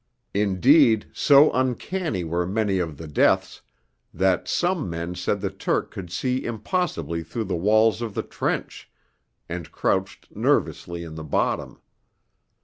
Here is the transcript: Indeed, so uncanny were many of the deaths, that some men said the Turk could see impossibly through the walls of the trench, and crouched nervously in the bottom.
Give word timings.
Indeed, 0.33 1.11
so 1.13 1.51
uncanny 1.51 2.23
were 2.23 2.47
many 2.47 2.79
of 2.79 2.97
the 2.97 3.07
deaths, 3.07 3.61
that 4.11 4.47
some 4.47 4.89
men 4.89 5.13
said 5.13 5.41
the 5.41 5.51
Turk 5.51 5.91
could 5.91 6.11
see 6.11 6.43
impossibly 6.43 7.21
through 7.21 7.43
the 7.43 7.55
walls 7.55 8.01
of 8.01 8.15
the 8.15 8.23
trench, 8.23 8.89
and 9.47 9.71
crouched 9.71 10.35
nervously 10.35 11.03
in 11.03 11.13
the 11.13 11.23
bottom. 11.23 11.81